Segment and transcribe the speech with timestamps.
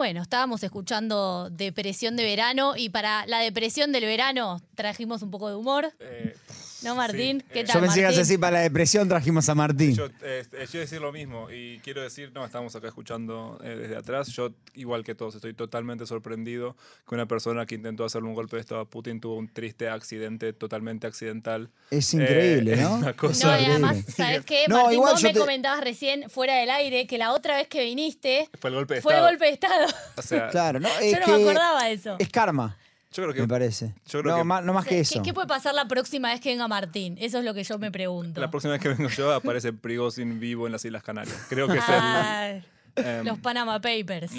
[0.00, 5.50] Bueno, estábamos escuchando Depresión de Verano y para la depresión del verano trajimos un poco
[5.50, 5.92] de humor.
[6.00, 6.34] Eh,
[6.82, 7.40] ¿No, Martín?
[7.40, 9.54] sí, ¿Qué eh, tal, Yo pensé que ibas a decir para la depresión trajimos a
[9.54, 9.94] Martín.
[9.94, 13.76] Yo, eh, eh, yo decir lo mismo y quiero decir, no, estamos acá escuchando eh,
[13.76, 14.28] desde atrás.
[14.28, 16.76] Yo, igual que todos, estoy totalmente sorprendido
[17.08, 19.88] que una persona que intentó hacerle un golpe de Estado a Putin tuvo un triste
[19.88, 21.70] accidente totalmente accidental.
[21.90, 22.94] Es increíble, Eh, ¿no?
[22.96, 23.86] una Es cosa- No, y increíble.
[23.88, 24.64] además, ¿sabes qué?
[24.68, 27.56] No, Martín, igual vos yo me te- comentabas recién, fuera del aire, que la otra
[27.56, 29.30] vez que viniste Fue el golpe de fue el Estado.
[29.32, 29.86] golpe de Estado.
[30.16, 32.16] O sea, Claro, no, Yo es no que me acordaba de eso.
[32.18, 32.76] Es karma,
[33.12, 33.94] yo creo que me parece.
[34.06, 35.22] yo creo no, que- más, no más que ¿Qué, eso.
[35.22, 37.16] qué puede pasar la próxima vez que venga Martín?
[37.20, 38.40] Eso es lo que yo me pregunto.
[38.40, 41.36] la próxima vez que vengo yo aparece Prigozhin vivo en las Islas Canarias.
[41.48, 42.64] Creo que es el...
[43.04, 44.32] Em, los Panama Papers.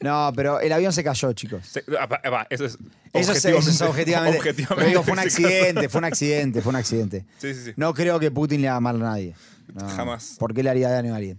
[0.00, 1.66] No, pero el avión se cayó, chicos.
[1.66, 2.78] se- ah, va, va, eso es
[3.12, 4.74] Eso, es- eso es objetivamente- objetivamente.
[4.76, 7.24] Pero digo, fue un accidente, fue un accidente, fue un accidente.
[7.38, 7.72] Sí, sí, sí.
[7.76, 9.34] No creo que Putin le haga mal a nadie.
[9.74, 9.88] No.
[9.88, 10.36] Jamás.
[10.38, 11.36] ¿Por qué le haría daño a alguien?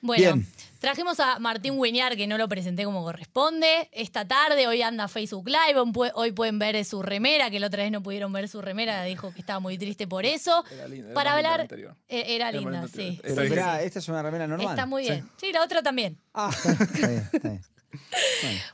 [0.00, 0.46] Bueno, Bien.
[0.78, 3.88] Trajimos a Martín Winiar, que no lo presenté como corresponde.
[3.92, 5.78] Esta tarde, hoy anda Facebook Live.
[5.78, 8.60] Hoy pu- Hoy pueden ver su remera, que la otra vez no pudieron ver su
[8.62, 9.02] remera.
[9.04, 10.64] Dijo que estaba muy triste por eso.
[10.70, 11.60] Era linda, era Para más linda la hablar.
[11.60, 11.96] anterior.
[12.08, 13.20] Eh, Era linda, sí.
[13.24, 14.68] esta es una remera normal.
[14.70, 15.28] Está muy bien.
[15.36, 16.18] Sí, la otra también.
[16.34, 17.62] Ah, está, bien, está bien.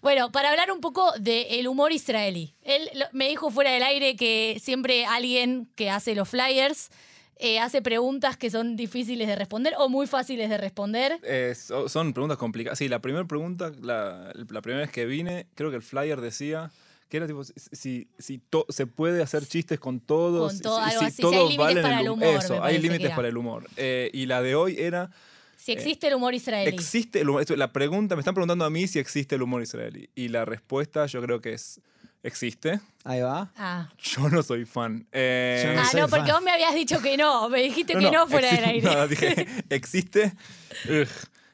[0.02, 2.54] Bueno, para hablar un poco del humor israelí.
[2.62, 6.90] Él me dijo fuera del aire que siempre alguien que hace los flyers
[7.36, 11.18] eh, hace preguntas que son difíciles de responder o muy fáciles de responder.
[11.22, 12.78] Eh, so- son preguntas complicadas.
[12.78, 16.70] Sí, la primera pregunta, la, la primera vez que vine, creo que el flyer decía
[17.08, 20.52] que era tipo, si, si, to- se puede hacer chistes con todos.
[20.52, 22.36] Con todo, si, algo si así, si todos hay límites valen para el hum- humor,
[22.44, 23.66] Eso, hay límites para el humor.
[23.76, 25.10] Eh, y la de hoy era,
[25.56, 26.74] Si existe el humor israelí.
[26.74, 27.44] ¿existe el humor?
[27.58, 30.08] La pregunta, me están preguntando a mí si existe el humor israelí.
[30.14, 31.80] Y la respuesta yo creo que es,
[32.24, 32.80] ¿existe?
[33.04, 33.52] Ahí va.
[33.56, 33.88] ah.
[34.02, 35.06] Yo no soy fan.
[35.12, 36.34] Eh, Yo no Ah, soy no, porque fan.
[36.34, 37.48] vos me habías dicho que no.
[37.48, 38.82] Me dijiste que no fuera del aire.
[38.92, 40.32] No, dije, ¿existe?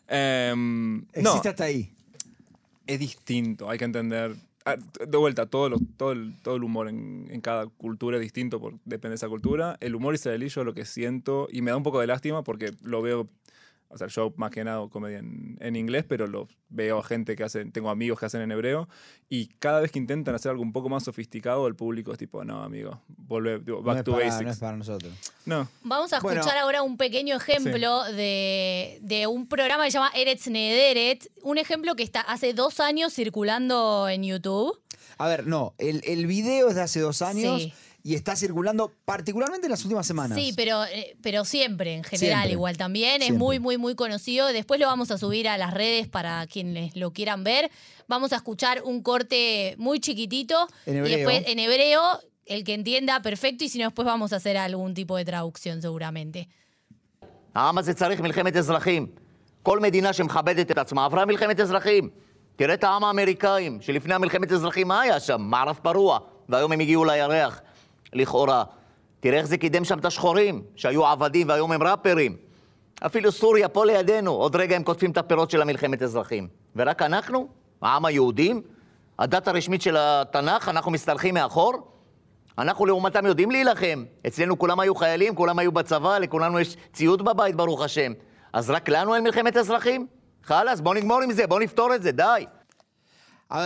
[0.09, 1.93] Em, Existe no, hasta ahí.
[2.87, 4.35] es distinto, hay que entender.
[4.65, 8.23] ah, De vuelta, todo, lo- todo, el, todo el humor en, en cada cultura es
[8.23, 9.77] distinto, por, depende de esa cultura.
[9.81, 12.73] El humor israelí yo lo que siento, y me da un poco de lástima porque
[12.83, 13.29] lo veo,
[13.93, 17.35] o sea, yo más que nada comedia en, en inglés, pero lo veo a gente
[17.37, 18.89] que hacen, tengo amigos que hacen en hebreo,
[19.29, 22.45] y cada vez que intentan hacer algo un poco más sofisticado, el público es tipo,
[22.45, 24.45] no, amigo, volve, digo, back no, to para, basics.
[24.45, 25.13] no es para nosotros.
[25.45, 25.69] No.
[25.83, 26.61] Vamos a escuchar Bueno.
[26.63, 31.31] ahora un pequeño ejemplo de, de un programa que se llama Eretz Nederet.
[31.43, 34.81] Un ejemplo que está hace dos años circulando en YouTube.
[35.19, 37.73] A ver, no, el, el video es de hace dos años Sí
[38.04, 40.38] y está circulando particularmente en las últimas semanas.
[40.38, 42.52] Sí, pero, eh, pero siempre, en general, Siempre.
[42.52, 43.22] igual también.
[43.22, 43.40] Es Siempre.
[43.40, 44.48] muy, muy, muy conocido.
[44.48, 47.70] Después lo vamos a subir a las redes para quienes lo quieran ver.
[48.08, 50.68] Vamos a escuchar un corte muy chiquitito.
[50.86, 51.18] En Y hebreo.
[51.18, 52.02] después en hebreo,
[52.46, 53.64] el que entienda, perfecto.
[53.64, 56.48] Y si no, después vamos a hacer algún tipo de traducción, seguramente.
[57.56, 59.08] העם הזה צריך מלחמת אזרחים.
[59.64, 62.10] כל מדינה שמכבדת את עצמה עברה מלחמת אזרחים.
[62.56, 65.42] תראה את העם האמריקאים, שלפני המלחמת אזרחים, מה היה שם?
[65.42, 66.20] מערב פרוע.
[66.50, 67.62] והיום הם הגיעו לירח,
[68.13, 68.65] לכאורה.
[69.21, 72.37] תראה איך זה קידם שם את השחורים, שהיו עבדים והיום הם ראפרים.
[73.07, 76.49] אפילו סוריה פה לידינו, עוד רגע הם קוטפים את הפירות של המלחמת אזרחים.
[76.77, 77.49] ורק אנחנו,
[77.83, 78.63] העם היהודים,
[79.19, 81.73] הדת הרשמית של התנ"ך, אנחנו משתרכים מאחור?
[82.59, 84.05] אנחנו לעומתם יודעים להילחם.
[84.27, 88.13] אצלנו כולם היו חיילים, כולם היו בצבא, לכולנו יש ציוד בבית, ברוך השם.
[88.53, 90.07] אז רק לנו אין מלחמת אזרחים?
[90.43, 92.47] חלאס, בוא נגמור עם זה, בוא נפתור את זה, די.
[93.53, 93.57] Ver,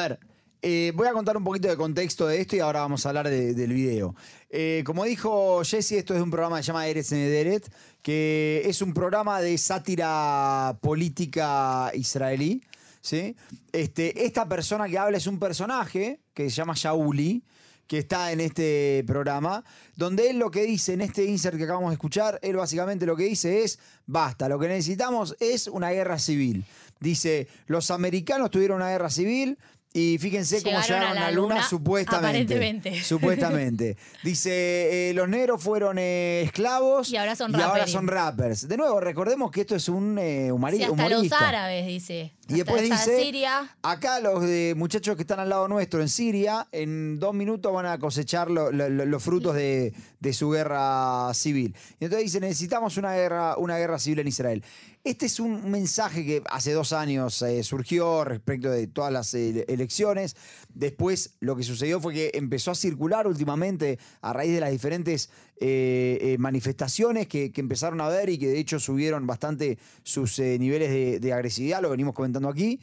[0.67, 3.29] eh, voy a contar un poquito de contexto de esto y ahora vamos a hablar
[3.29, 4.15] de- del video.
[4.49, 7.71] Eh, como dijo Jesse, esto es un programa que se llama Eretz Nederet,
[8.01, 12.63] que es un programa de sátira política israelí.
[13.03, 13.37] ¿sí?
[13.73, 17.43] Este, esta persona que habla es un personaje que se llama Shauli,
[17.87, 19.63] que está en este programa,
[19.97, 23.15] donde él lo que dice en este insert que acabamos de escuchar, él básicamente lo
[23.17, 26.65] que dice es, basta, lo que necesitamos es una guerra civil.
[27.01, 29.59] Dice, los americanos tuvieron una guerra civil
[29.97, 32.27] y fíjense cómo Llegaron a llegaron a la luna, luna, supuestamente.
[32.29, 33.03] aparentemente.
[33.05, 33.97] Supuestamente.
[34.25, 37.93] Dice, eh, los negros fueron eh, esclavos Y ahora son ahora rappers.
[37.93, 38.69] son rappers.
[38.69, 41.49] De nuevo, recordemos que esto es un eh, Sí, hasta los humorista.
[41.49, 42.33] árabes, dice.
[42.49, 43.75] Y después dice, Siria.
[43.83, 47.87] acá los de muchachos que están al lado nuestro en Siria, en dos minutos van
[47.87, 51.75] a cosechar lo- lo- lo- los frutos de, de su guerra civil.
[52.01, 54.63] Y entonces dice, necesitamos una guerra, una guerra civil en Israel.
[55.05, 59.65] Este es un mensaje que hace dos años eh, surgió respecto de todas las eh,
[59.69, 60.37] elecciones.
[60.75, 65.31] Después lo que sucedió fue que empezó a circular últimamente a raíz de las diferentes
[65.61, 70.59] eh, eh, manifestaciones que, empezaron a ver y que de hecho subieron bastante sus eh,
[70.59, 72.81] niveles de, agresividad, lo venimos comentando aquí.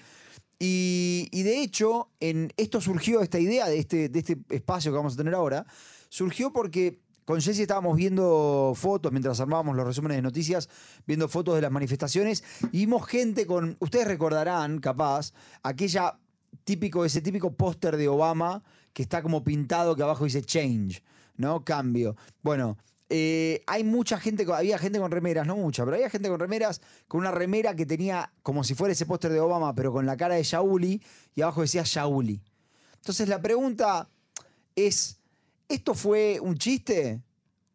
[0.58, 4.98] Y, y de hecho, en esto surgió esta idea de este, de este espacio que
[4.98, 5.66] vamos a tener ahora,
[6.10, 10.70] surgió porque con Jesse estábamos viendo fotos mientras armábamos los resúmenes de noticias,
[11.08, 15.34] viendo fotos de las manifestaciones y vimos gente con, ustedes recordarán, capaz,
[15.64, 16.20] aquella
[16.64, 18.64] típico, ese típico póster de Obama
[18.94, 21.04] que está como pintado que abajo dice change,
[21.38, 21.64] ¿no?
[21.64, 22.16] Cambio.
[22.42, 22.78] Bueno,
[23.10, 26.82] eh, hay mucha gente, había gente con remeras, no mucha, pero había gente con remeras,
[27.08, 30.16] con una remera que tenía como si fuera ese póster de Obama, pero con la
[30.16, 31.02] cara de Shauli
[31.36, 32.42] y abajo decía Shauli.
[32.96, 34.08] Entonces la pregunta
[34.76, 35.18] es,
[35.68, 37.22] ¿esto fue un chiste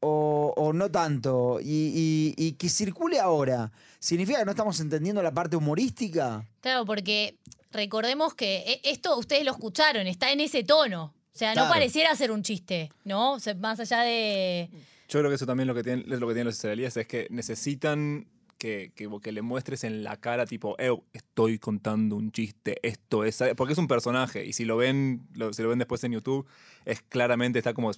[0.00, 1.58] o, no tanto?
[1.60, 6.46] Y, y- que circule ahora, ¿significa que no estamos entendiendo la parte humorística?
[6.60, 7.36] Claro, porque
[7.72, 11.12] recordemos que e- esto ustedes lo escucharon, está en ese tono.
[11.36, 11.68] O sea, Claro.
[11.68, 13.32] no pareciera ser un chiste, ¿no?
[13.34, 14.70] O sea, más allá de.
[15.06, 17.06] Yo creo que eso también lo que tienen, es lo que tienen los israelíes es
[17.06, 22.32] que necesitan que, que, que le muestres en la cara, tipo, "Ew, estoy contando un
[22.32, 23.38] chiste, esto es.
[23.54, 24.46] Porque es un personaje.
[24.46, 26.46] Y si lo ven, lo- si lo ven después en YouTube,
[26.86, 27.90] es claramente, está como.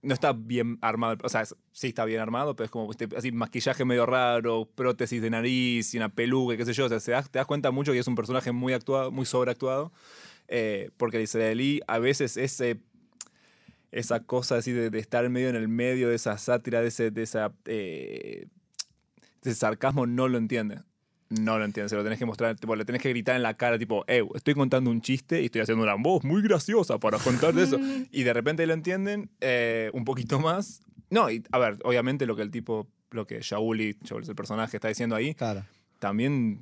[0.00, 1.18] No está bien armado.
[1.24, 4.64] O sea, es- sí está bien armado, pero es como este, así maquillaje medio raro,
[4.74, 6.86] prótesis de nariz y una peluca, qué sé yo.
[6.86, 9.92] O sea, se te das cuenta mucho que es un personaje muy actuado, muy sobreactuado.
[10.48, 12.78] Eh, porque el israelí a veces ese
[13.90, 17.10] esa cosa así de, de estar medio en el medio de esa sátira, de ese,
[17.10, 18.46] de esa, eh,
[19.42, 20.80] de ese sarcasmo, no lo entiende.
[21.30, 23.54] No lo entiende, se lo tenés que mostrar, tipo, le tenés que gritar en la
[23.54, 27.18] cara, tipo, eh, estoy contando un chiste y estoy haciendo una voz muy graciosa para
[27.18, 27.78] contar de eso.
[28.12, 30.80] y de repente lo entienden eh, un poquito más.
[31.10, 34.76] No, y a ver, obviamente lo que el tipo, lo que Shauli, es el personaje,
[34.78, 35.64] está diciendo ahí, Claro.
[35.98, 36.60] también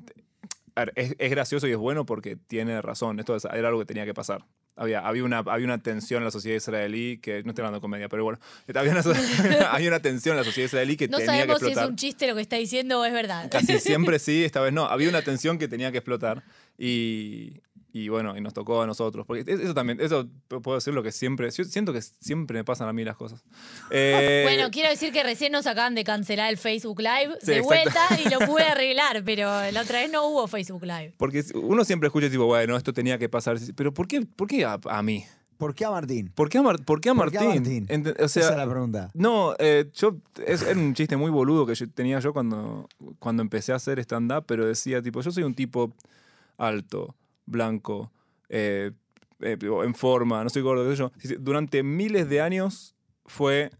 [0.76, 3.18] a ver, es, es gracioso y es bueno porque tiene razón.
[3.18, 4.44] Esto es- era algo que tenía que pasar.
[4.78, 7.42] Había, había, una, había una tensión en la sociedad israelí que.
[7.42, 8.38] No estoy hablando de comedia, pero bueno.
[8.74, 9.02] Había una,
[9.72, 11.90] había una tensión en la sociedad israelí que No tenía que sabemos si es explotar.
[11.90, 13.48] un chiste lo que está diciendo o es verdad.
[13.50, 14.84] Casi siempre sí, esta vez no.
[14.84, 16.44] Había una tensión que tenía que explotar.
[16.76, 17.62] Y,
[18.04, 19.24] y bueno, y nos tocó a nosotros.
[19.26, 21.50] Porque es- eso también, eso puedo decir lo que siempre.
[21.50, 23.42] Yo siento que siempre me pasan a mí las cosas.
[23.90, 27.58] Eh, Bueno, quiero decir que recién nos acaban de cancelar el Facebook Live Sí, de
[27.58, 27.66] exacto.
[27.66, 31.14] vuelta y lo pude arreglar, pero la otra vez no hubo Facebook Live.
[31.16, 33.56] Porque uno siempre escucha, tipo, bueno, esto tenía que pasar.
[33.76, 35.24] Pero ¿por qué, por qué a, a mí?
[35.56, 36.30] ¿Por qué a Martín?
[36.34, 37.50] ¿Por qué a, Mar- por qué a ¿Por qué Martín?
[37.50, 37.86] a Martín?
[37.88, 39.10] Ent- o sea, Esa es la pregunta.
[39.14, 40.16] No, eh, yo
[40.46, 42.86] es, era un chiste muy boludo que yo tenía yo cuando,
[43.18, 45.94] cuando empecé a hacer stand-up, pero decía, tipo, yo soy un tipo
[46.58, 47.14] alto,
[47.46, 48.12] blanco,
[48.48, 48.90] eh,
[49.40, 51.38] eh, en forma, no soy gordo, qué sé yo.
[51.40, 52.94] Durante miles de años
[53.24, 53.70] fue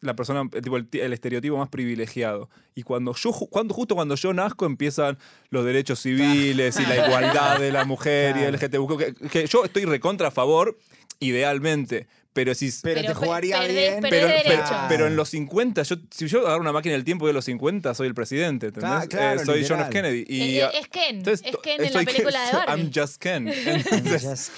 [0.00, 2.48] la persona, tipo, el, ti- el estereotipo más privilegiado.
[2.74, 5.18] Y cuando yo, cuando, justo cuando yo nazco empiezan
[5.50, 9.64] los derechos civiles y la igualdad de la mujer y el LGTB, que, que yo
[9.64, 10.76] estoy recontra a favor,
[11.18, 12.06] idealmente,
[12.36, 12.70] pero si...
[12.82, 14.00] Pero, Pero te jugaría perdés- bien.
[14.00, 14.76] perdés pero, pero, derechos.
[14.88, 17.94] pero en los 50, yo, si yo agarro una máquina del tiempo de los 50,
[17.94, 18.90] soy el presidente, ¿entendés?
[18.90, 19.82] Claro, claro, Eh, soy John literal.
[19.86, 19.92] F.
[19.92, 20.24] Kennedy.
[20.28, 22.72] Y, eh, es Ken, entonces, es Ken en la película de Barbie.
[22.82, 23.48] I'm just Ken.
[23.48, 24.52] Entonces,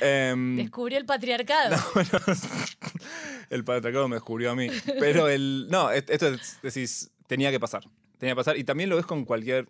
[0.00, 1.76] em, Descubrió el patriarcado.
[3.50, 4.68] el patriarcado me descubrió a mí.
[4.98, 5.66] Pero el.
[5.70, 7.84] No, esto es, decís, tenía que pasar.
[8.18, 8.56] Tenía que pasar.
[8.56, 9.66] Y también lo ves con cualquier.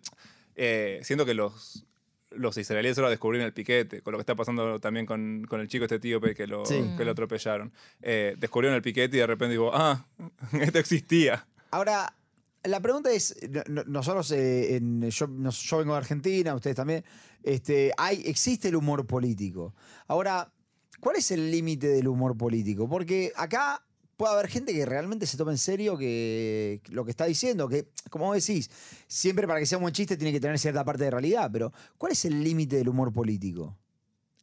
[0.55, 1.85] Eh, siento que los.
[2.35, 5.67] Los israelíes ahora descubrieron el piquete, con lo que está pasando también con, con el
[5.67, 6.83] chico este etíope que lo, Sí.
[6.97, 7.71] que lo atropellaron.
[8.01, 10.05] Eh, descubrieron el piquete y de repente digo, ah,
[10.53, 11.47] esto existía.
[11.71, 12.15] Ahora,
[12.63, 17.03] la pregunta es, no- no- nosotros, eh, en- yo, yo vengo de Argentina, ustedes también,
[17.43, 19.73] este, hay, existe el humor político.
[20.07, 20.51] Ahora,
[20.99, 22.87] ¿cuál es el límite del humor político?
[22.87, 23.83] Porque acá
[24.17, 27.87] puede haber gente que realmente se tome en serio que lo que está diciendo, que,
[28.09, 28.69] como vos decís,
[29.07, 31.71] siempre para que sea un buen chiste tiene que tener cierta parte de realidad, pero
[31.97, 33.77] ¿cuál es el límite del humor político?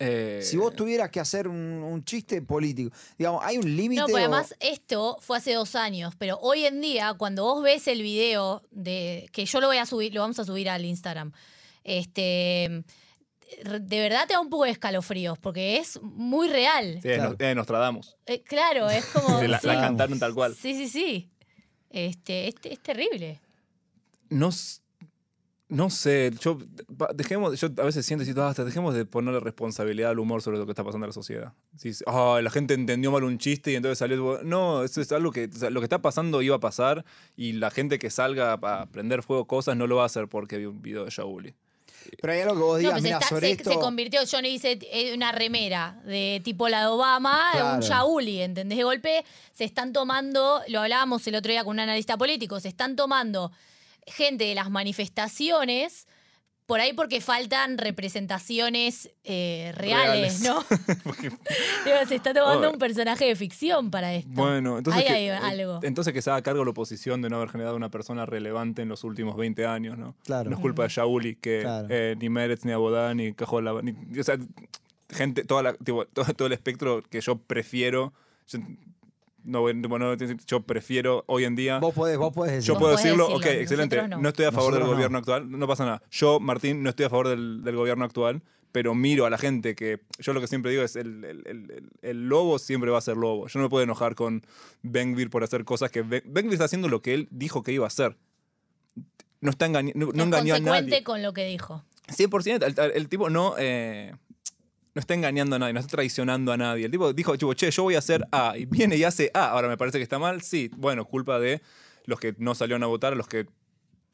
[0.03, 4.01] Eh, Si vos tuvieras que hacer un, un chiste político, digamos, ¿hay un límite?
[4.01, 7.63] No, pero o- además esto fue hace dos años, pero hoy en día, cuando vos
[7.63, 10.85] ves el video de que yo lo voy a subir, lo vamos a subir al
[10.87, 11.33] Instagram,
[11.85, 12.83] este
[13.65, 16.95] de verdad te da un poco de escalofríos, porque es muy real.
[17.03, 17.37] sí, Claro.
[17.39, 18.17] Es Nostradamus.
[18.27, 19.41] Eh, claro, es como.
[19.41, 19.81] Sí, la, la sí.
[19.81, 20.55] cantaron tal cual.
[20.55, 21.31] Sí, sí, sí.
[21.91, 23.41] Este, es, es terrible.
[24.29, 24.51] No,
[25.69, 26.59] no sé, yo
[27.15, 30.67] dejemos, yo a veces siento y basta, dejemos de ponerle responsabilidad al humor sobre lo
[30.67, 31.53] que está pasando en la sociedad.
[31.77, 34.41] Si, "Ah, la gente entendió mal un chiste y entonces salió.
[34.43, 35.45] No, eso es algo que.
[35.53, 37.05] o sea, lo que está pasando iba a pasar
[37.37, 40.59] y la gente que salga a prender fuego cosas no lo va a hacer porque
[40.59, 41.55] vio un video de Shauli.
[42.21, 43.71] Pero hay algo que vos No, digas, pues mira, está- sobre se, esto...
[43.73, 47.75] se convirtió, Johnny dice, en una remera de tipo la de Obama, Claro.
[47.77, 48.79] un Shauli, ¿entendés?
[48.79, 52.69] De golpe se están tomando, lo hablábamos el otro día con un analista político, se
[52.69, 53.53] están tomando
[54.07, 56.07] gente de las manifestaciones
[56.71, 60.43] por ahí porque faltan representaciones eh, reales, Reales.
[60.43, 60.61] ¿no?
[61.85, 64.31] Digo, se está tomando un personaje de ficción para esto.
[64.33, 65.03] Bueno, entonces.
[65.03, 65.81] Ahí que, hay eh, algo.
[65.83, 68.89] Entonces que se haga cargo la oposición de no haber generado una persona relevante en
[68.89, 70.15] los últimos 20 años, ¿no?
[70.25, 70.49] Claro.
[70.49, 71.89] No es culpa de Shauli que Claro.
[71.91, 73.93] eh, ni Meretz, ni Abodá, ni Cajola, ni.
[74.19, 74.39] O sea,
[75.09, 78.13] gente, toda la, tipo, todo, todo el espectro que yo prefiero.
[78.47, 78.61] yo-
[79.45, 80.15] no, bueno,
[80.47, 81.79] yo prefiero hoy en día.
[81.79, 82.75] Vos podés, vos podés decirlo.
[82.75, 84.09] Yo puedo decirlo, decirlo, ok, excelente.
[84.09, 84.19] No.
[84.21, 84.29] no.
[84.29, 84.89] estoy a favor del no.
[84.91, 86.03] gobierno actual, no pasa nada.
[86.11, 88.43] Yo, Martín, no estoy a favor del, del gobierno actual,
[88.73, 90.01] pero miro a la gente que.
[90.19, 93.01] Yo lo que siempre digo es: el, el- el- el- el lobo siempre va a
[93.01, 93.49] ser lobo.
[93.49, 94.43] Yo no me puedo enojar con
[94.83, 96.03] Ben por hacer cosas que.
[96.03, 98.17] Ben Ben está haciendo lo que él dijo que iba a hacer.
[99.41, 101.03] No, está engaña- no, no es engañó a consecuente nadie.
[101.05, 101.83] con lo que dijo.
[102.09, 102.65] 100%.
[102.65, 103.55] El, el- el tipo no.
[103.59, 104.15] eh,
[104.95, 106.85] no está engañando a nadie, no está traicionando a nadie.
[106.87, 108.55] El tipo dijo, tipo, che, yo voy a hacer A.
[108.57, 109.51] Y viene y hace A.
[109.51, 110.43] Ahora me parece que está mal.
[110.43, 111.61] Sí, bueno, culpa de
[112.07, 113.47] los que no salieron a votar, a los que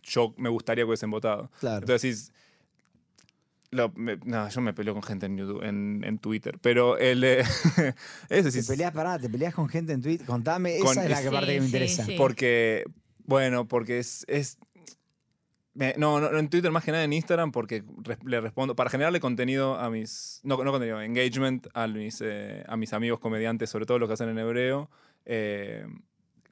[0.03, 1.51] yo me gustaría que hubiesen votado.
[1.61, 1.79] Claro.
[1.79, 2.33] Entonces decís.
[3.71, 6.59] lo- me- no, yo me peleo con gente en, YouTube- en, en Twitter.
[6.61, 7.25] Pero el.
[7.25, 7.41] eh,
[8.29, 10.27] es Te peleas, pará, te peleas con gente en Twitter.
[10.27, 12.05] Contame, Con- esa es la que Sí, parte que me sí, interesa.
[12.05, 12.15] sí.
[12.19, 12.85] Porque,
[13.25, 14.25] bueno, porque es...
[14.29, 14.59] es-
[15.77, 18.91] me- no, no, en Twitter más que nada en Instagram porque res- le respondo, para
[18.91, 23.71] generarle contenido a mis, no, no contenido, engagement a mis, eh, a mis amigos comediantes,
[23.71, 24.91] sobre todo los que hacen en hebreo,
[25.27, 25.87] eh,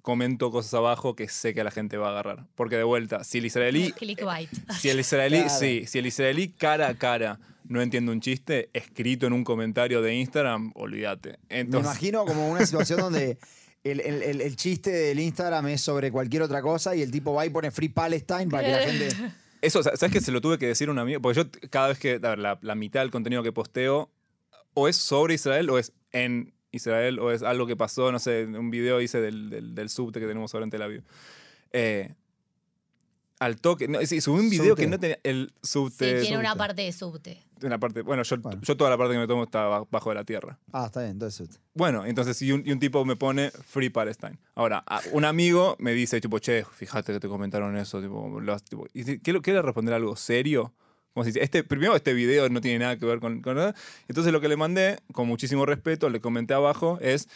[0.02, 2.46] comento cosas abajo que sé que a la gente va a agarrar.
[2.54, 4.50] Porque de vuelta, si el israelí, Clickbait.
[4.78, 5.58] si el israelí, Claro.
[5.58, 10.02] sí, si el israelí cara a cara no entiende un chiste, escrito en un comentario
[10.02, 11.38] de Instagram, olvídate.
[11.48, 13.38] Me Entonces, imagino como una situación donde
[13.84, 17.32] el, el- el- el chiste del Instagram es sobre cualquier otra cosa y el tipo
[17.34, 19.08] va y pone Free Palestine para que la gente.
[19.62, 21.20] Eso, sa- ¿sabes que Se lo tuve que decir a un amigo.
[21.22, 24.10] Porque yo cada vez que, a ver, la, la mitad del contenido que posteo,
[24.74, 28.44] o es sobre Israel, o es en Israel, o es algo que pasó, no sé,
[28.46, 31.02] un video hice del, del, del subte que tenemos ahora en Tel Aviv.
[31.72, 32.12] Eh,
[33.40, 34.82] al toque, no, sí, subí un video Subte.
[34.82, 36.20] que no tenía el Sí, subte.
[36.20, 36.58] tiene una subte.
[36.58, 37.42] parte de subte.
[37.62, 38.60] una parte, bueno, yo, Bueno.
[38.62, 40.58] yo toda la parte que me tomo está ba- bajo de la tierra.
[40.72, 41.48] Ah, está bien, entonces.
[41.74, 44.38] Bueno, entonces, y un, y un tipo me pone Free Palestine.
[44.54, 48.00] Ahora, un amigo me dice, tipo, che, fíjate que te comentaron eso.
[48.02, 50.72] Tipo, los- tipo, y si- ¿quiere, quiere responder algo serio?
[51.14, 53.74] Como si este, primero, este video no tiene nada que ver con, con nada.
[54.08, 57.28] Entonces, lo que le mandé, con muchísimo respeto, le comenté abajo, es,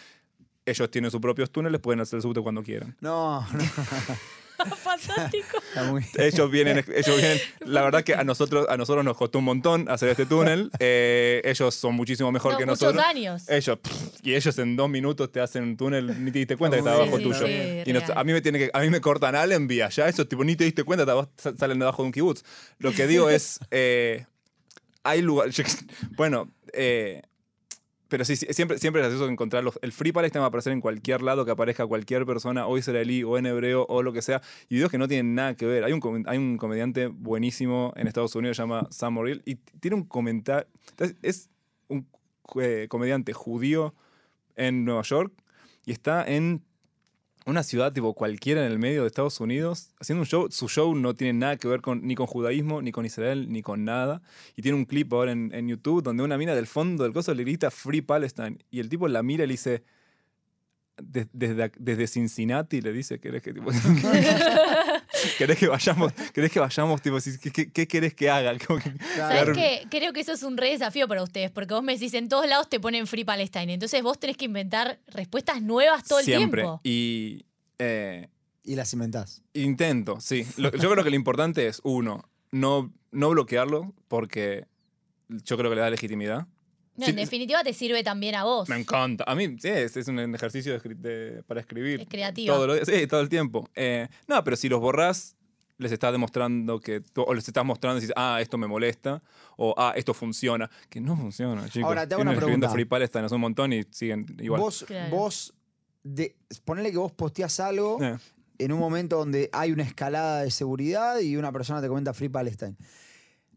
[0.66, 2.96] ellos tienen sus propios túneles, pueden hacer el subte cuando quieran.
[3.00, 3.48] No, no,
[4.82, 5.58] Fantástico.
[5.68, 6.04] está muy.
[6.16, 7.38] Ellos vienen, ellos vienen.
[7.60, 10.70] La verdad que a nosotros, a nosotros nos costó un montón hacer este túnel.
[10.80, 13.04] Eh, ellos son muchísimo mejor No, que muchos nosotros.
[13.04, 13.48] años.
[13.48, 16.76] Ellos, pff, y ellos en dos minutos te hacen un túnel, ni te diste cuenta
[16.76, 17.46] que Sí, sí, abajo sí, tuyo.
[17.46, 20.28] sí, y nos- a mí me tiene que, a mí me cortan Allenby allá, esos
[20.28, 21.04] tipo ni te diste cuenta,
[21.36, 22.42] sa- salen debajo de un kibutz.
[22.78, 24.26] Lo que digo es, eh,
[25.02, 25.48] hay lugar,
[26.16, 27.22] bueno, eh,
[28.08, 29.78] pero sí, siempre, siempre es gracioso encontrarlos.
[29.82, 33.22] El Free Palestine va a aparecer en cualquier lado que aparezca cualquier persona, o israelí,
[33.22, 35.84] o en hebreo, o lo que sea, y videos que no tienen nada que ver.
[35.84, 39.96] Hay un, hay un comediante buenísimo en Estados Unidos, se llama Sam Morrill, y tiene
[39.96, 40.66] un comentario.
[41.22, 41.50] Es
[41.88, 42.08] un
[42.60, 43.94] eh, comediante judío
[44.56, 45.32] en Nueva York,
[45.84, 46.64] y está en
[47.48, 50.48] una ciudad tipo cualquiera en el medio de Estados Unidos, haciendo un show.
[50.50, 53.62] Su show no tiene nada que ver con, ni con judaísmo, ni con Israel, ni
[53.62, 54.20] con nada.
[54.54, 57.32] Y tiene un clip ahora en, en YouTube donde una mina del fondo del coso
[57.34, 58.58] le grita Free Palestine.
[58.70, 59.82] Y el tipo la mira y le dice.
[61.00, 63.70] "Des- Desde, desde Cincinnati le dice, ¿querés que, tipo,
[65.38, 66.12] ¿querés que vayamos?
[66.34, 67.00] ¿Querés que vayamos?
[67.02, 68.56] Tipo, ¿qué, qué, qué querés que haga?
[68.66, 69.52] Como que- ¿Sabes Claro.
[69.54, 69.86] qué?
[69.90, 72.46] Creo que eso es un re desafío para ustedes, porque vos me decís, en todos
[72.46, 73.72] lados te ponen Free Palestine.
[73.74, 76.62] Entonces vos tenés que inventar respuestas nuevas todo el Siempre.
[76.62, 76.80] tiempo.
[76.84, 77.44] Y
[77.78, 78.28] eh,
[78.64, 79.42] Y las inventás.
[79.54, 80.46] Intento, sí.
[80.56, 84.66] Lo- yo creo que lo importante es, uno, no, no bloquearlo, porque
[85.28, 86.46] yo creo que le da legitimidad.
[86.98, 88.68] No, Sí, en definitiva te sirve también a vos.
[88.68, 89.24] Me encanta.
[89.26, 92.00] A mí, sí, es, es un ejercicio de de- para escribir.
[92.02, 92.54] Es creativo.
[92.54, 93.68] Todo lo- sí, todo el tiempo.
[93.74, 95.36] Eh, no, pero si los borrás,
[95.78, 97.02] les estás demostrando que.
[97.16, 99.22] O les estás mostrando y dices, ah, esto me molesta.
[99.56, 100.68] O, ah, esto funciona.
[100.90, 101.86] Que no funciona, chicos.
[101.88, 102.68] Ahora, te hago una pregunta.
[102.68, 104.60] Free Palestine hace un montón y siguen igual.
[104.60, 105.14] Vos, Claro.
[105.16, 105.54] vos
[106.02, 108.16] de, ponele que vos posteás algo Eh.
[108.58, 112.28] en un momento donde hay una escalada de seguridad y una persona te comenta Free
[112.28, 112.74] Palestine.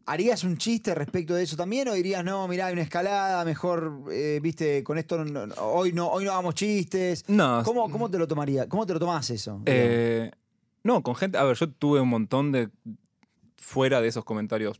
[0.05, 4.03] ¿Harías un chiste respecto de eso también o dirías, no, mirá, hay una escalada, mejor,
[4.11, 7.23] eh, viste, con esto no- no- hoy, no, hoy no hagamos chistes?
[7.27, 8.67] No, ¿Cómo, ¿Cómo te lo tomaría?
[8.67, 9.61] ¿Cómo te lo tomás eso?
[9.65, 10.31] Eh,
[10.83, 11.37] no, con gente.
[11.37, 12.69] A ver, yo tuve un montón de.
[13.57, 14.79] Fuera de esos comentarios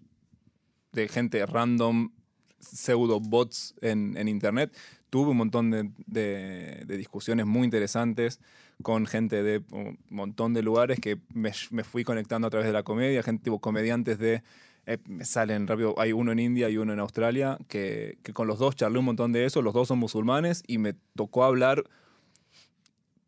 [0.91, 2.11] de gente random,
[2.59, 4.75] pseudo bots en, en internet,
[5.09, 8.39] tuve un montón de, de- de discusiones muy interesantes
[8.81, 12.73] con gente de un montón de lugares que me, me fui conectando a través de
[12.73, 14.41] la comedia, gente tipo comediantes de.
[14.85, 18.59] Eh, salen rápido, hay uno en India y uno en Australia, que, que con los
[18.59, 21.83] dos charlé un montón de eso, los dos son musulmanes y me tocó hablar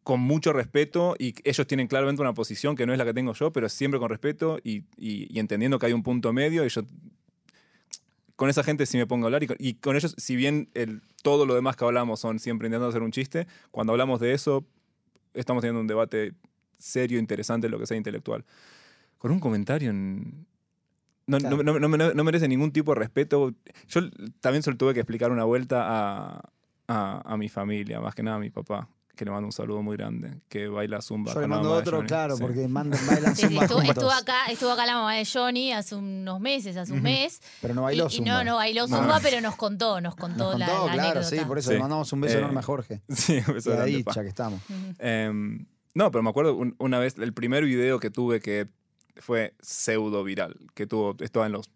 [0.04, 3.34] con mucho respeto y ellos tienen claramente una posición que no es la que tengo
[3.34, 6.70] yo, pero siempre con respeto y, y- y entendiendo que hay un punto medio y
[6.70, 6.82] yo
[8.36, 10.70] con esa gente sí me pongo a hablar y con, y con ellos, si bien
[10.74, 14.34] el, todo lo demás que hablamos son siempre intentando hacer un chiste, cuando hablamos de
[14.34, 14.66] eso
[15.34, 16.34] estamos teniendo un debate
[16.78, 18.44] serio, interesante, lo que sea intelectual.
[19.20, 20.46] Con un comentario en-
[21.28, 21.64] no, no- Claro.
[21.64, 23.54] no- no- no- no merece ningún tipo de respeto.
[23.88, 24.02] Yo
[24.42, 26.50] también se lo tuve que explicar una vuelta a,
[26.88, 28.88] a- a mi familia, más que nada a mi papá.
[29.16, 31.32] que le mando un saludo muy grande, que baila zumba.
[31.36, 32.42] Yo le la mando mamá otro, claro, Sí.
[32.42, 35.72] porque mandan, bailan Sí, sí, zumba estuvo, estuvo acá, estuvo acá la mamá de Johnny
[35.72, 37.40] hace unos meses, hace un mes.
[37.62, 38.32] Pero no bailó y, y zumba.
[38.32, 38.98] no, no bailó No.
[38.98, 41.28] zumba, pero nos contó, nos contó, Nos la, contó, la claro, anécdota.
[41.30, 41.76] sí, por eso Sí.
[41.76, 43.02] le mandamos un beso Eh, enorme a Jorge.
[43.10, 44.12] Sí, un beso Y a grande, pa.
[44.14, 44.62] Dicha, que estamos.
[44.98, 48.68] Em, no, pero me acuerdo un- una vez, el primer video que tuve que
[49.18, 51.70] fue pseudo viral, que tuvo, estaba en los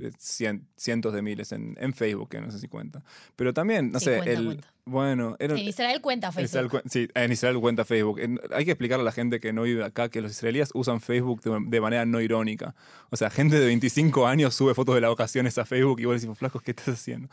[0.00, 3.02] eh, cien- cientos de miles en, en Facebook, que no sé si cuenta.
[3.36, 4.44] Pero también, no Sí, sé, cuenta, el.
[4.46, 4.72] cuenta.
[4.86, 5.54] Bueno, era.
[5.54, 6.82] En Israel cuenta Facebook.
[6.90, 8.18] sí, en Israel cuenta Facebook.
[8.18, 11.00] En- hay que explicarle a la gente que no vive acá que los israelíes usan
[11.02, 12.74] Facebook de, de manera no irónica.
[13.10, 16.20] O sea, gente de 25 años sube fotos de las vacaciones a Facebook y vos
[16.20, 17.28] decís, flacos, ¿qué estás haciendo?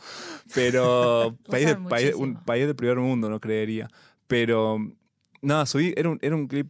[0.54, 3.88] Pero país, de- país- un país del primer mundo, no creería.
[4.26, 4.78] Pero
[5.40, 6.68] nada, subí, era un, era un clip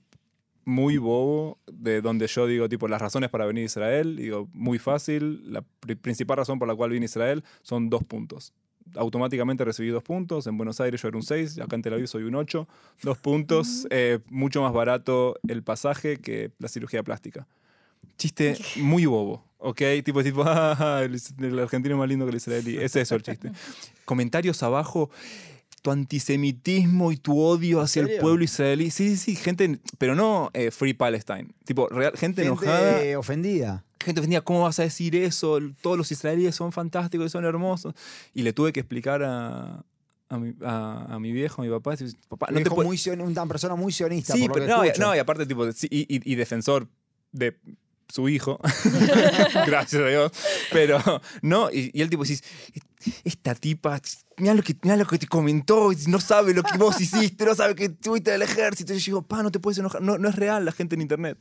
[0.69, 4.79] muy bobo de donde yo digo, tipo, las razones para venir a Israel, digo, muy
[4.79, 8.53] fácil, la pri- principal razón por la cual vine a Israel son dos puntos.
[8.95, 12.07] Automáticamente recibí dos puntos, en Buenos Aires yo era un 6, acá en Tel Aviv
[12.07, 12.69] soy un 8,
[13.03, 17.47] dos puntos, eh, mucho más barato el pasaje que la cirugía plástica.
[18.19, 19.81] Chiste muy bobo, ¿ok?
[20.05, 22.77] Tipo, tipo, ah, el, el argentino es más lindo que el israelí.
[22.77, 23.53] Es eso el chiste.
[24.05, 25.11] Comentarios abajo,
[25.83, 28.91] tu antisemitismo y tu odio hacia el pueblo israelí.
[28.91, 31.49] Sí, sí, sí, gente, pero no eh, Free Palestine.
[31.65, 33.85] Tipo, real, gente, enojada, Gente ofendida.
[34.01, 35.59] gente ofendida, ¿cómo vas a decir eso?
[35.83, 37.95] Todos los israelíes son fantásticos y son hermosos.
[38.35, 39.85] Y le tuve que explicar a,
[40.29, 41.95] a, mi, a- a mi viejo, a mi papá,
[42.29, 44.33] papá, no te muy una persona muy sionista.
[44.35, 46.89] Sí, por lo pero que no, no, y aparte, tipo, sí, y, y- y defensor
[47.33, 47.57] de
[48.09, 48.59] su hijo.
[49.67, 50.33] Gracias a Dios.
[50.73, 51.03] Pero,
[51.43, 52.43] no, y, y él, tipo, decís,
[53.25, 54.01] esta tipa,
[54.39, 57.55] mira lo, que, mirá lo que te comentó, no sabe lo que vos hiciste, no
[57.55, 58.93] sabe que tuviste del ejército.
[58.93, 60.03] Y yo digo, pa, no te puedes enojar.
[60.03, 61.39] No, no es real la gente en internet.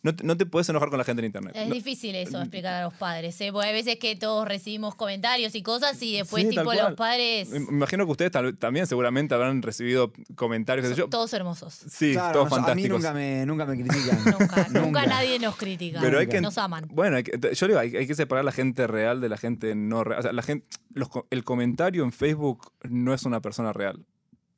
[0.00, 1.54] No te, no te puedes enojar con la gente en internet.
[1.56, 3.50] Es No- difícil eso explicar a los padres, ¿eh?
[3.52, 7.48] porque hay veces que todos recibimos comentarios y cosas y después Sí, tipo los padres
[7.50, 11.08] Me imagino que ustedes tal- también seguramente habrán recibido comentarios, yo.
[11.08, 11.74] todos hermosos.
[11.90, 12.98] Sí, Claro, todos no, a mí fantásticos.
[13.00, 14.18] nunca me, nunca me critican.
[14.38, 15.98] Nunca, nunca nadie nos critica.
[16.00, 16.86] Pero hay que, nos aman.
[16.92, 19.74] Bueno, hay que- yo digo, hay, hay que separar la gente real de la gente
[19.74, 20.20] no real.
[20.20, 24.04] O sea, la gente, los el comentario en Facebook no es una persona real.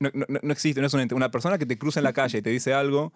[0.00, 1.14] No, no- no existe, no es un ente.
[1.14, 3.12] Una persona que te cruza en la calle y te dice algo,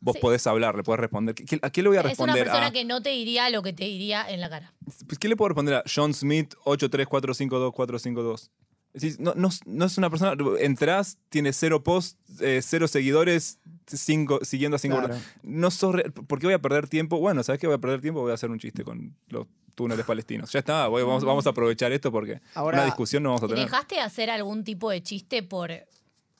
[0.00, 0.20] vos Sí.
[0.20, 1.34] podés hablar, le podés responder.
[1.34, 2.44] ¿Qué- ¿A qué le voy a Es una responder?
[2.44, 4.72] persona a, que no te diría lo que te diría en la cara.
[5.06, 8.50] pues, ¿Qué le puedo responder a John Smith 83452-452?
[8.94, 10.34] Decís, No, no, no es una persona.
[10.60, 14.98] Entrás, tiene cero posts, eh, cero seguidores, cinco, siguiendo a cinco.
[14.98, 15.14] Claro.
[15.42, 17.18] No sos re- ¿Por qué voy a perder tiempo?
[17.18, 18.22] Bueno, ¿sabes qué voy a perder tiempo?
[18.22, 20.50] Voy a hacer un chiste con los túneles palestinos.
[20.52, 23.48] Ya está, voy- vamos, vamos a aprovechar esto porque Ahora, una discusión no vamos a
[23.48, 23.64] tener.
[23.64, 25.70] ¿Dejaste hacer algún tipo de chiste por,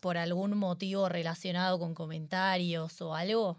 [0.00, 3.56] por algún motivo relacionado con comentarios o algo?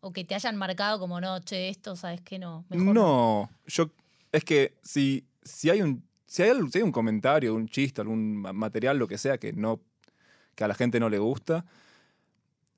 [0.00, 2.38] ¿O que te hayan marcado como, no, che, esto, ¿sabes qué?
[2.38, 3.90] No, mejor No, yo.
[4.32, 6.02] Es que si, si hay un.
[6.26, 9.36] Si hay, algo- si hay un comentario, un chiste, algún ma- material, lo que sea,
[9.38, 9.80] que no.
[10.54, 11.64] que a la gente no le gusta.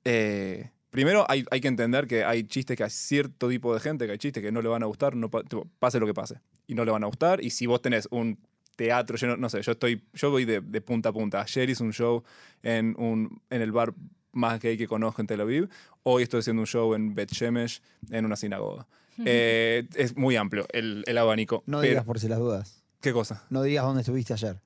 [0.05, 4.05] eh, primero hay, hay que entender que hay chistes que hay cierto tipo de gente,
[4.05, 6.39] que hay chistes que no le van a gustar, no, pase lo que pase.
[6.67, 7.43] Y no le van a gustar.
[7.43, 8.37] Y si vos tenés un
[8.75, 10.03] teatro lleno, no sé, yo estoy.
[10.13, 11.41] Yo voy de, de punta a punta.
[11.41, 12.23] Ayer hice un show
[12.61, 13.93] en, un, en el bar
[14.31, 15.69] más gay que conozco en Tel Aviv.
[16.03, 18.87] Hoy estoy haciendo un show en Bet Shemesh, en una sinagoga.
[19.25, 21.63] Eh, es muy amplio el, el abanico.
[21.67, 22.83] No pero- digas por si las dudas.
[22.99, 23.43] ¿Qué cosa?
[23.49, 24.59] No digas dónde estuviste ayer.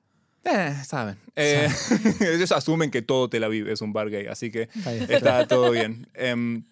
[0.44, 1.16] Eh, saben.
[1.36, 1.68] Eh,
[2.20, 5.10] ellos asumen que todo Tel Aviv es un bar gay, así que Está bien.
[5.10, 6.06] está todo bien.
[6.14, 6.62] Em,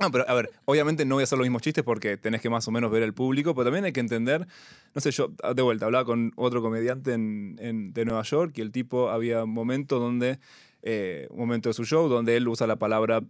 [0.00, 2.50] no, pero a ver, obviamente no voy a hacer los mismos chistes porque tenés que
[2.50, 4.46] más o menos ver el público, pero también hay que entender,
[4.94, 8.60] no sé, yo de vuelta hablaba con otro comediante en, en- de Nueva York y
[8.60, 10.38] el tipo había un momento donde,
[10.82, 13.22] eh, un momento de su show donde él usa la palabra,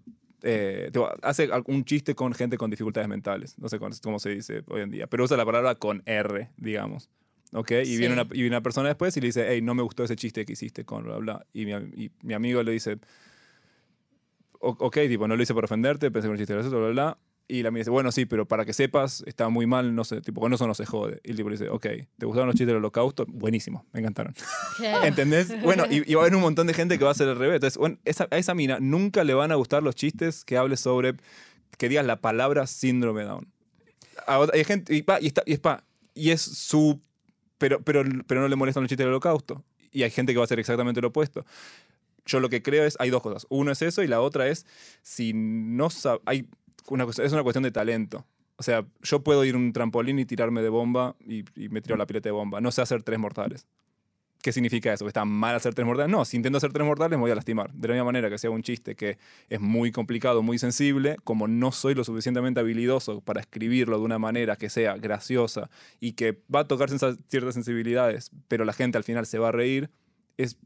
[0.42, 4.62] eh, tipo, hace un chiste con gente con dificultades mentales, no sé cómo se dice
[4.68, 7.08] hoy en día, pero usa la palabra con R, digamos.
[7.52, 7.70] ¿ok?
[7.82, 7.98] Y, Sí.
[7.98, 10.16] viene una, y viene una persona después y le dice, hey, no me gustó ese
[10.16, 11.46] chiste que hiciste con bla, bla.
[11.52, 12.98] Y mi, am- y mi amigo le dice, "O-
[14.68, 17.18] ok, tipo, no lo hice por ofenderte, pensé que un chiste gracioso, bla, bla, bla.
[17.46, 20.22] Y la amiga dice, bueno, sí, pero para que sepas, está muy mal, no sé,
[20.22, 21.20] tipo, con eso no se jode.
[21.24, 23.26] Y el tipo le dice, ok, ¿te gustaron los chistes del holocausto?
[23.28, 24.34] Buenísimo, me encantaron.
[25.04, 25.60] ¿Entendés?
[25.62, 27.36] Bueno, y, y va a haber un montón de gente que va a hacer el
[27.36, 27.56] revés.
[27.56, 30.78] Entonces, bueno, esa- a esa mina nunca le van a gustar los chistes que hable
[30.78, 31.16] sobre,
[31.76, 33.46] que digas la palabra síndrome Down.
[34.26, 37.02] Otra- hay gente, y, pa, y, está, y es pa, y es su,
[37.58, 39.62] pero, pero, pero no le molestan los chistes del holocausto.
[39.92, 41.44] Y hay gente que va a hacer exactamente lo opuesto.
[42.26, 43.46] Yo lo que creo es, hay dos cosas.
[43.50, 44.66] Uno es eso y la otra es,
[45.02, 45.88] si no
[46.24, 46.48] hay
[46.88, 48.26] una, es una cuestión de talento.
[48.56, 51.80] O sea, yo puedo ir a un trampolín y tirarme de bomba y, y me
[51.80, 52.60] tiro la pileta de bomba.
[52.60, 53.66] No sé hacer tres mortales.
[54.44, 55.06] ¿Qué significa eso?
[55.06, 56.12] ¿Que está mal hacer tres mortales?
[56.12, 57.72] No, si intento hacer tres mortales me voy a lastimar.
[57.72, 59.16] De la misma manera que sea un chiste que
[59.48, 64.18] es muy complicado, muy sensible, como no soy lo suficientemente habilidoso para escribirlo de una
[64.18, 69.04] manera que sea graciosa y que va a tocar ciertas sensibilidades, pero la gente al
[69.04, 69.88] final se va a reír,
[70.36, 70.58] es,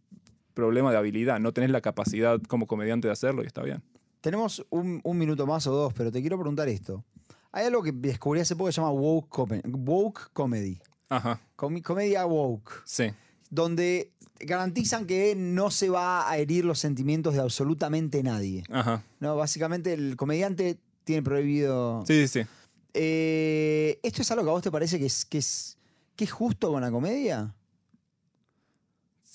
[0.58, 3.80] problema de habilidad, no tenés la capacidad como comediante de hacerlo y está bien.
[4.20, 7.04] Tenemos un, un minuto más o dos, pero te quiero preguntar esto.
[7.52, 10.80] Hay algo que descubrí hace poco que se llama woke, come- woke comedy.
[11.08, 12.82] Ajá, comedia woke.
[12.84, 13.04] sí.
[13.50, 18.64] Donde garantizan que no se va a herir los sentimientos de absolutamente nadie.
[18.70, 19.02] Ajá.
[19.20, 22.04] No, básicamente el comediante tiene prohibido.
[22.06, 22.48] Sí, sí, sí.
[22.94, 25.78] Eh, ¿Esto es algo que a vos te parece que es, que es,
[26.16, 27.54] que es justo con la comedia?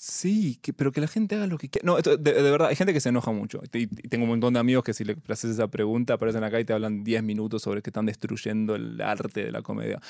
[0.06, 1.86] Sí, que- pero que la gente haga lo que quiera.
[1.86, 3.62] No, esto- de, de verdad, hay gente que se enoja mucho.
[3.72, 6.60] Y, y tengo un montón de amigos que si le haces esa pregunta aparecen acá
[6.60, 10.00] y te hablan 10 minutos sobre que están destruyendo el arte de la comedia.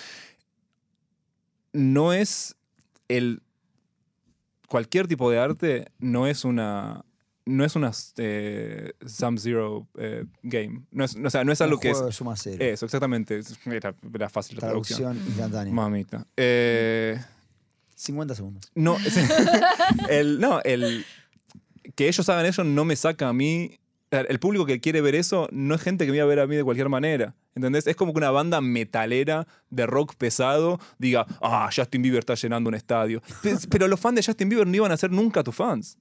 [1.72, 2.56] No es
[3.08, 3.40] el...
[4.68, 7.04] Cualquier tipo de arte no es una...
[7.46, 10.82] No es una eh, Sum Zero eh, game.
[10.90, 11.94] No es, o sea, no es algo Un que es...
[11.98, 12.56] juego de suma cero.
[12.58, 13.38] Eso, exactamente.
[13.66, 14.98] Era, era fácil la traducción.
[15.00, 15.72] Traducción instantánea.
[15.74, 16.26] Mamita.
[16.38, 17.20] Eh,
[18.04, 18.70] 50 segundos.
[18.74, 18.96] no,
[20.08, 21.04] el, no, el
[21.94, 23.78] que ellos hagan eso no me saca a mí.
[24.10, 26.46] El público que quiere ver eso no es gente que me iba a ver a
[26.46, 27.34] mí de cualquier manera.
[27.56, 27.86] ¿Entendés?
[27.88, 32.68] Es como que una banda metalera de rock pesado diga, ah, Justin Bieber está llenando
[32.68, 33.22] un estadio.
[33.42, 35.98] Pe- Pero los fans de Justin Bieber no iban a ser nunca tus fans.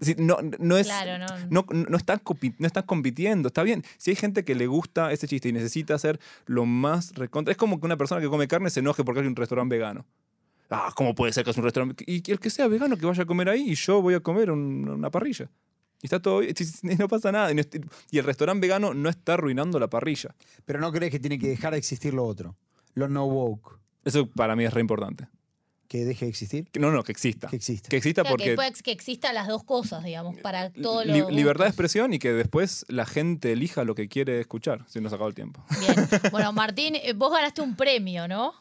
[0.00, 0.86] Es decir, no, no es.
[0.86, 1.26] Claro, no.
[1.50, 2.20] No, no, están
[2.58, 3.82] no están compitiendo, está bien.
[3.96, 7.50] Si hay gente que le gusta ese chiste y necesita hacer lo más recontra.
[7.50, 10.06] Es como que una persona que come carne se enoje porque hay un restaurante vegano.
[10.70, 12.04] Ah, ¿cómo puede ser que es un restaurante?
[12.06, 14.20] Y que el que sea vegano que vaya a comer ahí y yo voy a
[14.20, 15.50] comer un- una parrilla.
[16.02, 17.50] Y está todo bien, y no pasa nada.
[17.52, 20.34] Y, el restaurante vegano no está arruinando la parrilla.
[20.64, 22.56] Pero no crees que tiene que dejar de existir lo otro.
[22.94, 23.78] Lo no woke.
[24.04, 25.28] Eso para mí es re importante.
[25.88, 26.66] Que deje de existir.
[26.70, 27.48] Que- No, no, que exista.
[27.48, 27.88] Que exista.
[27.88, 31.30] Que exista Claro, que, porque pueda- que existan las dos cosas, digamos, para todo lo.
[31.30, 35.00] li- libertad de expresión y que después la gente elija lo que quiere escuchar, si
[35.00, 35.64] nos acabó el tiempo.
[35.80, 36.08] Bien.
[36.30, 38.52] Bueno, Martín, eh, vos ganaste un premio, ¿no?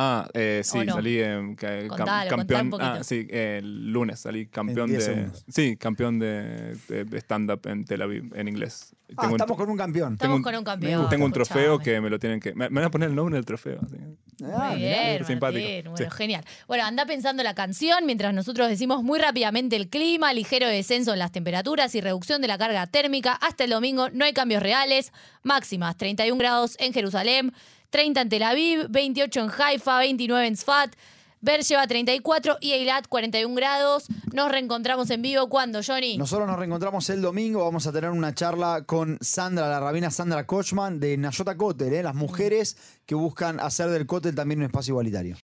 [0.00, 2.70] Ah, eh, sí, salí eh, cam- Contalo, campeón.
[2.80, 5.14] ah, sí, el lunes salí campeón 10 de.
[5.14, 5.44] segundos.
[5.48, 8.94] Sí, campeón de, de stand-up en Tel Aviv, en inglés.
[9.16, 10.12] Ah, Tengo un- estamos con un campeón.
[10.14, 11.08] Estamos un- con un campeón.
[11.08, 12.54] Tengo un trofeo que me lo tienen que.
[12.54, 13.80] Me, me van a poner el nombre del trofeo.
[13.82, 13.96] así.
[14.44, 15.64] Ah, Muy bien, simpático.
[15.64, 15.88] Martín, Sí.
[16.04, 16.44] Bueno, genial.
[16.68, 21.18] Bueno, anda pensando la canción mientras nosotros decimos muy rápidamente el clima, ligero descenso en
[21.18, 23.32] las temperaturas y reducción de la carga térmica.
[23.32, 25.12] Hasta el domingo no hay cambios reales.
[25.42, 27.52] Máximas 31 grados en Jerusalén,
[27.90, 30.94] 30 en Tel Aviv, 28 en Haifa, 29 en Sfat.
[31.40, 34.06] Beersheba 34 y Eilat 41 grados.
[34.32, 36.18] Nos reencontramos en vivo cuando, Johnny.
[36.18, 37.64] Nosotros nos reencontramos el domingo.
[37.64, 42.02] Vamos a tener una charla con Sandra, la rabina Sandra Kochman de Nayota Kotel, ¿eh?
[42.02, 45.36] las mujeres que buscan hacer del cótel también un espacio igualitario.